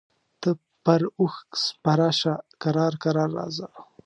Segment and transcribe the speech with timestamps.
[0.41, 0.49] ته
[0.85, 3.67] پر اوښ سپره شه کرار کرار راځه.